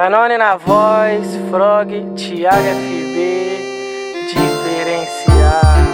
[0.00, 3.58] Danone na voz, Frog, Thiago FB,
[4.28, 5.84] diferenciar.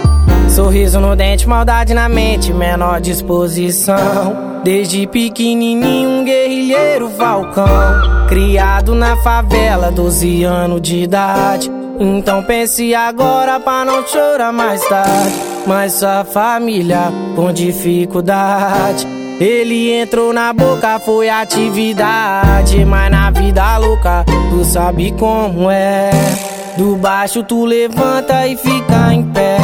[0.49, 4.61] Sorriso no dente, maldade na mente, menor disposição.
[4.63, 7.67] Desde pequenininho, um guerrilheiro falcão.
[8.29, 11.69] Criado na favela, 12 anos de idade.
[11.99, 15.35] Então pense agora pra não chorar mais tarde.
[15.67, 19.16] Mas sua família com dificuldade.
[19.39, 22.83] Ele entrou na boca, foi atividade.
[22.85, 26.09] Mas na vida louca, tu sabe como é.
[26.75, 29.57] Do baixo tu levanta e fica em pé.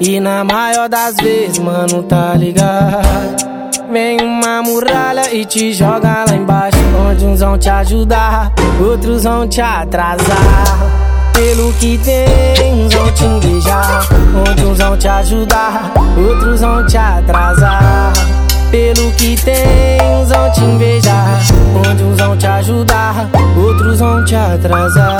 [0.00, 3.48] E na maior das vezes, mano, tá ligado?
[3.92, 6.78] Vem uma muralha e te joga lá embaixo.
[7.08, 10.78] Onde uns vão te ajudar, outros vão te atrasar.
[11.32, 14.08] Pelo que tem, uns vão te invejar.
[14.48, 18.12] Onde uns vão te ajudar, outros vão te atrasar.
[18.70, 21.40] Pelo que tem, uns vão te invejar.
[21.74, 25.18] Onde uns vão te ajudar, outros vão te atrasar.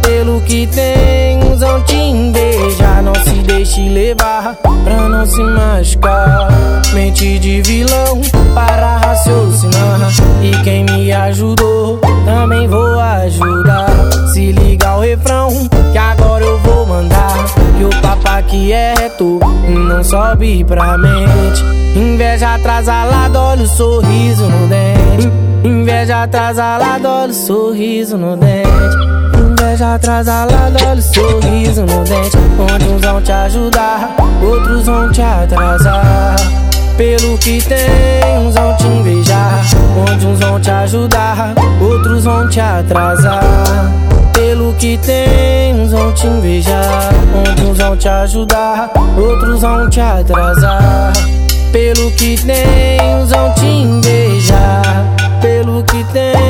[0.00, 3.02] Pelo que tem, uns vão te invejar.
[3.02, 4.54] Não se deixe levar
[4.84, 6.48] pra não se machucar.
[6.92, 8.20] Mente de vilão
[8.54, 10.12] para raciocinar.
[10.40, 13.90] E quem me ajudou, também vou ajudar.
[14.32, 15.48] Se liga o refrão,
[15.90, 17.34] que agora eu vou mandar.
[17.76, 21.81] Que o papo aqui é reto, não sobe pra mente.
[21.94, 25.30] Inveja atrasalada, olha o sorriso no dente.
[25.62, 28.96] Inveja atrasalada, olha o sorriso no dente.
[29.38, 32.36] Inveja atrasalada, olha o sorriso no dente.
[32.58, 36.36] Onde uns vão te ajudar, outros vão te atrasar.
[36.96, 39.60] Pelo que tem, uns vão te invejar.
[40.10, 43.92] Onde uns vão te ajudar, outros vão te atrasar.
[44.32, 47.10] Pelo que tem, uns vão te invejar.
[47.34, 51.12] Onde uns vão te ajudar, outros vão te atrasar.
[51.72, 54.82] Pelo que tem, vão te invejar.
[55.40, 56.41] Pelo que tem,